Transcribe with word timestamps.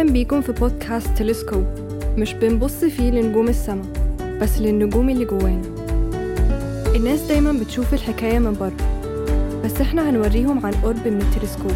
أهلا 0.00 0.12
بيكم 0.12 0.40
في 0.40 0.52
بودكاست 0.52 1.08
تلسكوب. 1.16 1.64
مش 2.18 2.32
بنبص 2.32 2.84
فيه 2.84 3.10
لنجوم 3.10 3.48
السما 3.48 3.82
بس 4.40 4.58
للنجوم 4.58 5.10
اللي 5.10 5.24
جوانا. 5.24 5.62
الناس 6.96 7.20
دايما 7.20 7.52
بتشوف 7.52 7.94
الحكاية 7.94 8.38
من 8.38 8.52
بره 8.52 8.72
بس 9.64 9.80
إحنا 9.80 10.10
هنوريهم 10.10 10.66
عن 10.66 10.72
قرب 10.72 11.08
من 11.08 11.22
التلسكوب. 11.22 11.72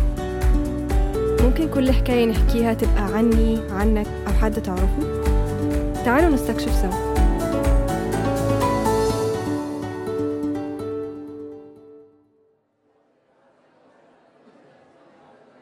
ممكن 1.45 1.69
كل 1.75 1.93
حكاية 1.93 2.27
نحكيها 2.27 2.75
تبقى 2.75 3.17
عني 3.17 3.59
عنك 3.71 4.07
أو 4.27 4.33
حد 4.33 4.63
تعرفه؟ 4.63 5.23
تعالوا 6.05 6.31
نستكشف 6.31 6.73
سوا. 6.73 7.15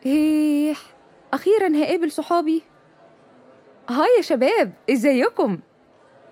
إيه. 0.06 0.41
أخيرا 1.34 1.84
هقابل 1.84 2.12
صحابي. 2.12 2.62
هاي 3.88 4.08
يا 4.16 4.22
شباب 4.22 4.72
إزيكم؟ 4.90 5.58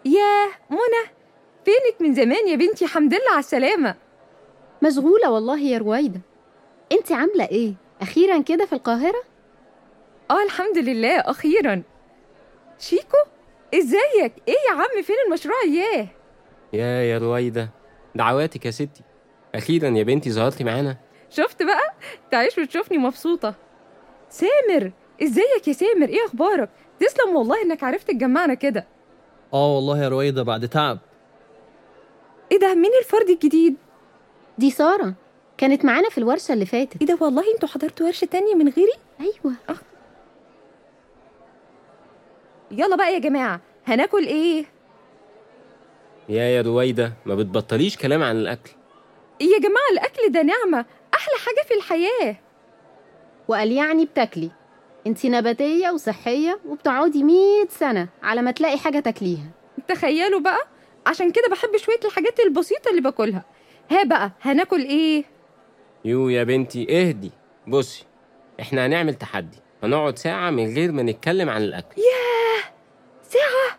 ياه 0.05 0.49
منى 0.71 1.11
فينك 1.65 2.01
من 2.01 2.15
زمان 2.15 2.49
يا 2.49 2.57
بنتي؟ 2.57 2.87
حمد 2.87 3.15
لله 3.15 3.31
على 3.31 3.39
السلامة. 3.39 3.95
مشغولة 4.83 5.31
والله 5.31 5.61
يا 5.61 5.79
رويدة. 5.79 6.21
أنت 6.93 7.13
عاملة 7.13 7.45
إيه؟ 7.45 7.75
أخيرا 8.03 8.43
كده 8.43 8.67
في 8.67 8.73
القاهرة؟ 8.73 9.23
آه 10.31 10.43
الحمد 10.43 10.79
لله 10.79 11.21
أخيرا. 11.21 11.83
شيكو 12.79 13.17
إزيك؟ 13.75 14.33
إيه 14.49 14.55
يا 14.69 14.75
عم 14.75 15.03
فين 15.03 15.17
المشروع؟ 15.27 15.57
اياه 15.65 16.07
يا 16.73 17.03
يا 17.03 17.19
رويدة 17.19 17.71
دعواتك 18.15 18.67
يا 18.67 18.71
ستي. 18.71 19.03
أخيرا 19.55 19.89
يا 19.89 20.03
بنتي 20.03 20.31
ظهرتي 20.33 20.65
معانا. 20.65 20.97
شفت 21.31 21.63
بقى؟ 21.63 21.95
تعيش 22.31 22.59
وتشوفني 22.59 22.99
مبسوطة. 22.99 23.55
سامر 24.31 24.93
إزيك 25.23 25.69
يا 25.69 25.73
سامر؟ 25.73 26.09
إيه 26.09 26.25
أخبارك؟ 26.27 26.71
تسلم 27.01 27.37
والله 27.37 27.63
إنك 27.63 27.85
عرفت 27.85 28.09
تجمعنا 28.09 28.55
كده. 28.55 28.87
آه 29.55 29.75
والله 29.75 30.03
يا 30.03 30.09
رويدة 30.09 30.43
بعد 30.43 30.69
تعب. 30.69 30.99
إيه 32.53 32.59
ده؟ 32.59 32.75
مين 32.75 32.91
الفرد 33.01 33.29
الجديد؟ 33.31 33.77
دي 34.59 34.71
سارة. 34.71 35.15
كانت 35.59 35.85
معانا 35.85 36.09
في 36.09 36.19
الورشة 36.19 36.53
اللي 36.53 36.67
فاتت. 36.67 37.01
إيه 37.01 37.07
ده؟ 37.07 37.19
والله 37.21 37.55
أنتوا 37.55 37.69
حضرتوا 37.69 38.07
ورشة 38.07 38.25
تانية 38.25 38.55
من 38.55 38.69
غيري؟ 38.69 38.93
أيوة. 39.21 39.55
يلا 42.71 42.97
بقى 42.97 43.15
يا 43.15 43.19
جماعة 43.19 43.61
هناكل 43.87 44.27
إيه؟ 44.27 44.65
يا 46.29 46.43
يا 46.45 46.63
رويدة 46.63 47.13
ما 47.27 47.35
بتبطليش 47.35 47.97
كلام 47.97 48.23
عن 48.23 48.37
الأكل. 48.37 48.71
يا 49.41 49.59
جماعة 49.59 49.91
الأكل 49.93 50.33
ده 50.33 50.43
نعمة 50.43 50.85
أحلى 51.15 51.35
حاجة 51.47 51.67
في 51.69 51.75
الحياة. 51.75 52.37
وقال 53.51 53.73
يعني 53.73 54.05
بتاكلي. 54.05 54.51
انت 55.07 55.27
نباتية 55.27 55.91
وصحية 55.91 56.61
وبتقعدي 56.67 57.25
مية 57.25 57.67
سنة 57.69 58.09
على 58.23 58.43
ما 58.43 58.51
تلاقي 58.51 58.79
حاجة 58.79 59.01
تاكليها. 59.01 59.51
تخيلوا 59.89 60.41
بقى 60.41 60.59
عشان 61.07 61.31
كده 61.33 61.49
بحب 61.51 61.77
شوية 61.77 62.01
الحاجات 62.05 62.41
البسيطة 62.41 62.91
اللي 62.91 63.01
باكلها. 63.01 63.45
ها 63.91 64.05
بقى 64.05 64.33
هناكل 64.43 64.81
إيه؟ 64.81 65.25
يو 66.05 66.29
يا 66.29 66.45
بنتي 66.45 67.01
اهدي. 67.01 67.31
بصي 67.69 68.05
إحنا 68.61 68.87
هنعمل 68.87 69.15
تحدي. 69.15 69.59
هنقعد 69.83 70.19
ساعة 70.19 70.51
من 70.51 70.75
غير 70.75 70.93
ما 70.93 71.03
نتكلم 71.03 71.49
عن 71.51 71.63
الأكل. 71.63 72.03
ساعة؟ 73.23 73.79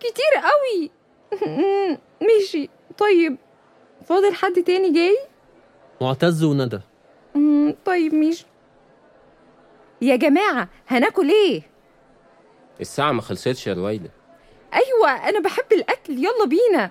كتير 0.00 0.42
قوي! 0.42 0.90
ماشي. 2.28 2.68
طيب 2.98 3.36
فاضل 4.04 4.34
حد 4.34 4.62
تاني 4.62 4.92
جاي؟ 4.92 5.16
معتز 6.00 6.44
وندى 6.44 6.80
طيب 7.84 8.14
ماشي. 8.14 8.46
يا 10.02 10.16
جماعة 10.16 10.68
هناكل 10.88 11.30
إيه؟ 11.30 11.62
الساعة 12.80 13.12
ما 13.12 13.22
خلصتش 13.22 13.66
يا 13.66 13.74
رويدة 13.74 14.10
أيوه 14.74 15.28
أنا 15.28 15.40
بحب 15.40 15.72
الأكل. 15.72 16.12
يلا 16.12 16.46
بينا. 16.46 16.90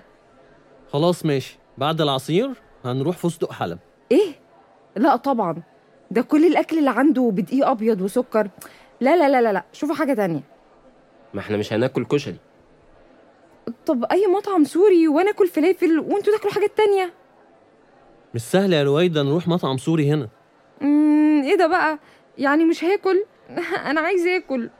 خلاص 0.92 1.24
ماشي. 1.26 1.58
بعد 1.78 2.00
العصير 2.00 2.50
هنروح 2.84 3.16
فستق 3.16 3.52
حلب. 3.52 3.78
إيه؟ 4.12 4.32
لا 4.96 5.16
طبعا. 5.16 5.62
ده 6.10 6.22
كل 6.22 6.46
الأكل 6.46 6.78
اللي 6.78 6.90
عنده 6.90 7.30
بدقيق 7.34 7.68
أبيض 7.68 8.00
وسكر. 8.00 8.48
لا 9.00 9.16
لا 9.16 9.28
لا 9.28 9.42
لا 9.42 9.52
لا. 9.52 9.64
شوفوا 9.72 9.94
حاجة 9.94 10.14
تانية. 10.14 10.40
ما 11.34 11.40
إحنا 11.40 11.56
مش 11.56 11.72
هناكل 11.72 12.04
كشري. 12.04 12.36
طب 13.86 14.04
أي 14.04 14.26
مطعم 14.26 14.64
سوري 14.64 15.08
وأنا 15.08 15.30
أكل 15.30 15.48
فلافل 15.48 15.98
وأنتوا 15.98 16.32
تاكلوا 16.36 16.52
حاجات 16.52 16.76
تانية؟ 16.76 17.12
مش 18.34 18.42
سهل 18.42 18.72
يا 18.72 18.82
رويدة 18.82 19.22
نروح 19.22 19.48
مطعم 19.48 19.78
سوري 19.78 20.10
هنا. 20.10 20.28
امم 20.82 21.42
إيه 21.42 21.56
ده 21.56 21.66
بقى؟ 21.66 21.98
يعني 22.38 22.64
مش 22.64 22.84
هاكل. 22.84 23.24
أنا 23.90 24.00
عايز 24.00 24.26
آكل. 24.26 24.70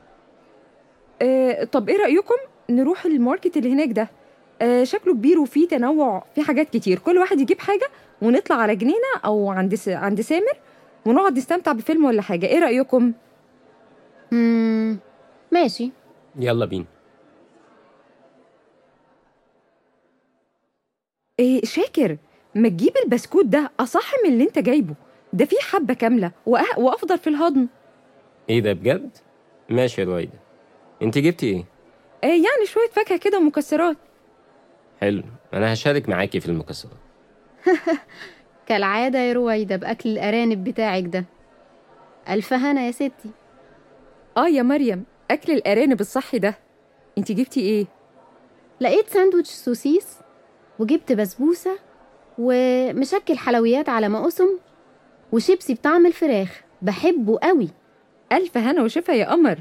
آه 1.22 1.64
طب 1.64 1.88
إيه 1.88 1.96
رأيكم 1.98 2.34
نروح 2.70 3.04
ال 3.04 3.12
market 3.12 3.56
اللي 3.56 3.72
هناك 3.72 3.88
ده؟ 3.92 4.08
آه 4.62 4.84
شكله 4.84 5.14
كبير 5.14 5.38
وفيه 5.38 5.68
تنوع 5.68 6.24
فيه 6.34 6.42
حاجات 6.42 6.70
كتير. 6.70 6.98
كل 6.98 7.18
واحد 7.18 7.40
يجيب 7.40 7.58
حاجة 7.58 7.86
ونطلع 8.22 8.56
على 8.56 8.76
جنينة 8.76 9.12
أو 9.24 9.50
عند 9.50 9.74
س... 9.74 9.88
عند 9.88 10.20
سامر 10.20 10.52
ونقعد 11.06 11.36
نستمتع 11.38 11.72
بفيلم 11.72 12.04
ولا 12.04 12.22
حاجة. 12.22 12.46
إيه 12.46 12.58
رأيكم؟ 12.58 13.12
مم. 14.32 14.98
ماشي. 15.52 15.90
يلا 16.36 16.64
بينا. 16.66 16.84
إيه 21.40 21.64
شاكر 21.64 22.16
ما 22.54 22.68
تجيب 22.68 22.92
البسكوت 23.04 23.44
ده 23.46 23.70
أصح 23.80 24.12
من 24.24 24.32
اللي 24.32 24.44
أنت 24.44 24.58
جايبه. 24.58 24.94
ده 25.32 25.44
فيه 25.44 25.56
حبة 25.60 25.94
كاملة 25.94 26.32
وأه... 26.46 26.78
وأفضل 26.78 27.18
في 27.18 27.26
الهضم. 27.26 27.66
إيه 28.50 28.60
ده 28.60 28.72
بجد؟ 28.72 29.10
ماشي 29.68 30.00
يا 30.00 30.06
رويدة 30.06 30.38
أنت 31.02 31.18
جبتي 31.18 31.46
إيه؟ 31.46 31.64
آه 32.24 32.26
يعني 32.26 32.66
شوية 32.66 32.88
فاكهة 32.88 33.18
كده 33.18 33.38
ومكسرات. 33.38 33.96
حلو. 35.00 35.22
أنا 35.54 35.72
هشارك 35.72 36.08
معاكي 36.08 36.40
في 36.40 36.46
المكسرات. 36.46 36.96
كالعادة 38.66 39.18
يا 39.18 39.32
رويدة 39.32 39.76
بأكل 39.76 40.08
الأرانب 40.08 40.64
بتاعك 40.64 41.04
ده. 41.04 41.24
ألف 42.28 42.52
هنا 42.52 42.86
يا 42.86 42.90
ستي. 42.90 43.30
آه 44.36 44.48
يا 44.48 44.62
مريم 44.62 45.04
أكل 45.30 45.52
الأرانب 45.52 46.00
الصحي 46.00 46.38
ده. 46.38 46.54
أنت 47.18 47.32
جبتي 47.32 47.60
إيه؟ 47.60 47.86
لقيت 48.80 49.08
ساندوتش 49.08 49.48
سوسيس 49.48 50.18
وجبت 50.78 51.12
بسبوسة 51.12 51.78
ومشكل 52.38 53.38
حلويات 53.38 53.88
على 53.88 54.08
ما 54.08 54.18
قسم 54.18 54.48
وشيبسي 55.32 55.74
بطعم 55.74 56.06
الفراخ. 56.06 56.62
بحبه 56.82 57.38
قوي. 57.42 57.68
ألف 58.32 58.58
هنا 58.58 58.82
وشفا 58.82 59.12
يا 59.12 59.30
قمر. 59.30 59.58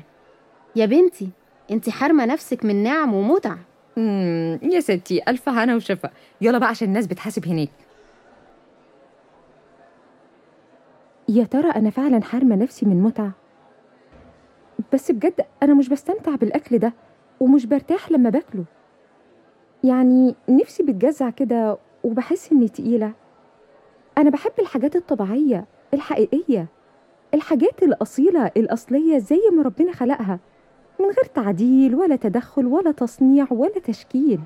يا 0.75 0.85
بنتي 0.85 1.29
انت 1.71 1.89
حارمة 1.89 2.25
نفسك 2.25 2.65
من 2.65 2.83
نعم 2.83 3.13
ومتع 3.13 3.55
امم 3.97 4.59
يا 4.63 4.79
ستي 4.79 5.21
ألف 5.27 5.49
هنا 5.49 5.75
وشفا 5.75 6.09
يلا 6.41 6.57
بقى 6.57 6.69
عشان 6.69 6.87
الناس 6.87 7.07
بتحاسب 7.07 7.45
هناك. 7.45 7.69
يا 11.29 11.43
ترى 11.43 11.69
أنا 11.69 11.89
فعلا 11.89 12.21
حارمة 12.21 12.55
نفسي 12.55 12.85
من 12.85 13.03
متعة؟ 13.03 13.31
بس 14.93 15.11
بجد 15.11 15.45
أنا 15.63 15.73
مش 15.73 15.89
بستمتع 15.89 16.35
بالأكل 16.35 16.77
ده 16.77 16.93
ومش 17.39 17.65
برتاح 17.65 18.11
لما 18.11 18.29
باكله. 18.29 18.63
يعني 19.83 20.35
نفسي 20.49 20.83
بتجزع 20.83 21.29
كده 21.29 21.77
وبحس 22.03 22.51
إني 22.51 22.67
تقيلة. 22.69 23.13
أنا 24.21 24.29
بحب 24.29 24.51
الحاجات 24.59 24.95
الطبيعية 24.95 25.65
الحقيقية 25.93 26.67
الحاجات 27.33 27.83
الأصيلة 27.83 28.51
الأصلية 28.57 29.17
زي 29.17 29.39
ما 29.53 29.63
ربنا 29.63 29.91
خلقها 29.91 30.39
من 30.99 31.05
غير 31.05 31.25
تعديل 31.33 31.95
ولا 31.95 32.15
تدخل 32.15 32.65
ولا 32.65 32.91
تصنيع 32.91 33.47
ولا 33.51 33.79
تشكيل. 33.79 34.39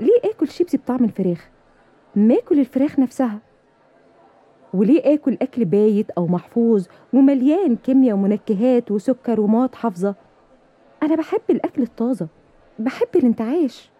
ليه 0.00 0.30
آكل 0.30 0.48
شيبسي 0.48 0.76
بطعم 0.76 1.04
الفراخ؟ 1.04 1.48
ما 2.16 2.34
آكل 2.34 2.60
الفراخ 2.60 2.98
نفسها. 2.98 3.38
وليه 4.74 5.14
آكل 5.14 5.38
أكل 5.42 5.64
بايت 5.64 6.10
أو 6.10 6.26
محفوظ 6.26 6.86
ومليان 7.12 7.76
كيمياء 7.76 8.16
ومنكهات 8.16 8.90
وسكر 8.90 9.40
ومواد 9.40 9.74
حافظة؟ 9.74 10.14
أنا 11.02 11.14
بحب 11.16 11.42
الأكل 11.50 11.82
الطازة 11.82 12.28
بحب 12.78 13.08
الانتعاش 13.16 13.90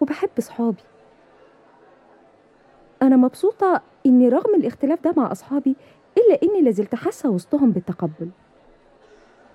وبحب 0.00 0.30
صحابي. 0.38 0.82
أنا 3.04 3.16
مبسوطة 3.16 3.82
إني 4.06 4.28
رغم 4.28 4.54
الاختلاف 4.54 5.04
ده 5.04 5.14
مع 5.16 5.32
أصحابي 5.32 5.76
إلا 6.18 6.38
إني 6.42 6.60
لازلت 6.62 6.94
حاسة 6.94 7.30
وسطهم 7.30 7.70
بالتقبل. 7.70 8.28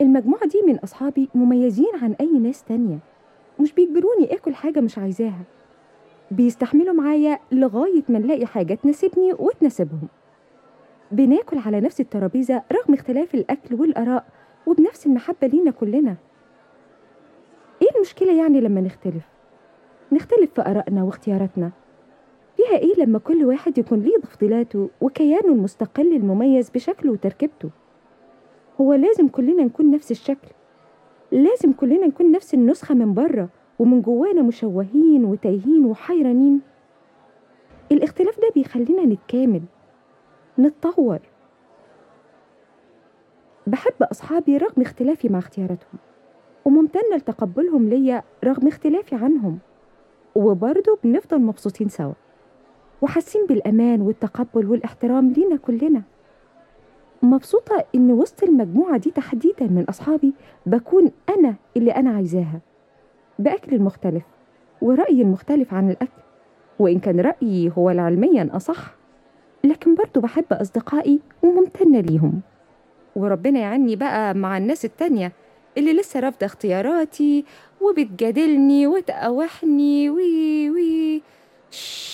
المجموعة 0.01 0.47
دي 0.47 0.61
من 0.67 0.79
أصحابي 0.79 1.29
مميزين 1.35 1.91
عن 2.01 2.15
أي 2.21 2.31
ناس 2.39 2.63
تانية. 2.63 2.99
مش 3.59 3.73
بيجبروني 3.73 4.33
آكل 4.33 4.55
حاجة 4.55 4.79
مش 4.79 4.97
عايزاها. 4.97 5.43
بيستحملوا 6.31 6.93
معايا 6.93 7.39
لغاية 7.51 8.03
ما 8.09 8.19
نلاقي 8.19 8.45
حاجة 8.45 8.73
تناسبني 8.73 9.33
وتناسبهم. 9.33 10.07
بناكل 11.11 11.57
على 11.57 11.79
نفس 11.79 11.99
الترابيزة 12.01 12.63
رغم 12.71 12.93
اختلاف 12.93 13.35
الأكل 13.35 13.75
والآراء 13.75 14.25
وبنفس 14.65 15.05
المحبة 15.05 15.47
لينا 15.47 15.71
كلنا. 15.71 16.15
إيه 17.81 17.87
المشكلة 17.95 18.33
يعني 18.33 18.61
لما 18.61 18.81
نختلف؟ 18.81 19.23
نختلف 20.11 20.53
في 20.53 20.61
آرائنا 20.61 21.03
واختياراتنا. 21.03 21.71
فيها 22.69 22.77
إيه 22.77 22.95
لما 23.03 23.19
كل 23.19 23.45
واحد 23.45 23.77
يكون 23.77 23.99
ليه 23.99 24.17
تفضيلاته 24.17 24.89
وكيانه 25.01 25.53
المستقل 25.53 26.15
المميز 26.15 26.69
بشكله 26.69 27.11
وتركيبته؟ 27.11 27.69
هو 28.81 28.93
لازم 28.93 29.27
كلنا 29.27 29.63
نكون 29.63 29.91
نفس 29.91 30.11
الشكل. 30.11 30.47
لازم 31.31 31.73
كلنا 31.73 32.07
نكون 32.07 32.31
نفس 32.31 32.53
النسخة 32.53 32.95
من 32.95 33.13
بره 33.13 33.49
ومن 33.79 34.01
جوانا 34.01 34.41
مشوهين 34.41 35.25
وتايهين 35.25 35.85
وحيرانين. 35.85 36.61
الاختلاف 37.91 38.39
ده 38.39 38.51
بيخلينا 38.55 39.05
نتكامل 39.05 39.61
نتطور. 40.59 41.19
بحب 43.67 44.03
أصحابي 44.03 44.57
رغم 44.57 44.81
اختلافي 44.81 45.29
مع 45.29 45.39
اختياراتهم 45.39 45.99
وممتنة 46.65 47.15
لتقبلهم 47.15 47.89
ليا 47.89 48.23
رغم 48.43 48.67
اختلافي 48.67 49.15
عنهم 49.15 49.59
وبرضه 50.35 50.97
بنفضل 51.03 51.41
مبسوطين 51.41 51.89
سوا. 51.89 52.13
وحاسين 53.01 53.45
بالأمان 53.45 54.01
والتقبل 54.01 54.65
والإحترام 54.65 55.31
لينا 55.31 55.55
كلنا. 55.57 56.01
مبسوطة 57.21 57.85
إن 57.95 58.11
وسط 58.11 58.43
المجموعة 58.43 58.97
دي 58.97 59.11
تحديدا 59.11 59.65
من 59.67 59.85
أصحابي 59.89 60.33
بكون 60.65 61.11
أنا 61.29 61.55
اللي 61.77 61.91
أنا 61.91 62.09
عايزاها 62.09 62.59
بأكل 63.39 63.75
المختلف 63.75 64.23
ورأيي 64.81 65.21
المختلف 65.21 65.73
عن 65.73 65.89
الأكل 65.89 66.21
وإن 66.79 66.99
كان 66.99 67.19
رأيي 67.19 67.71
هو 67.77 67.89
العلميا 67.89 68.49
أصح 68.53 68.95
لكن 69.63 69.95
برضو 69.95 70.19
بحب 70.21 70.45
أصدقائي 70.51 71.19
وممتنة 71.43 71.99
ليهم. 71.99 72.41
وربنا 73.15 73.59
يعني 73.59 73.95
بقى 73.95 74.33
مع 74.33 74.57
الناس 74.57 74.85
التانية 74.85 75.31
اللي 75.77 75.93
لسه 75.93 76.19
رافضة 76.19 76.45
اختياراتي 76.45 77.45
وبتجادلني 77.81 78.87
وتقاوحني 78.87 80.09
وي 80.09 80.69
وي. 80.69 81.21
شش. 81.71 82.08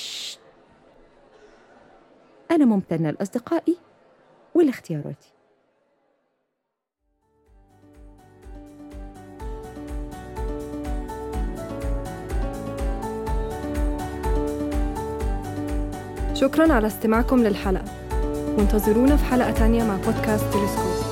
أنا 2.56 2.66
ممتنة 2.66 3.12
لأصدقائي 3.12 3.78
ولاختياراتي 4.56 5.32
شكرا 16.34 16.74
على 16.74 16.88
استماعكم 16.88 17.44
للحلقة. 17.44 17.86
وانتظرونا 18.58 19.18
في 19.18 19.24
حلقة 19.24 19.52
تانية 19.52 19.84
مع 19.84 19.96
بودكاست 19.96 20.44
تلسكوب. 20.44 21.05